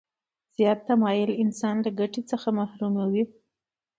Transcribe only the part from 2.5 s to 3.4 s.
محروموي.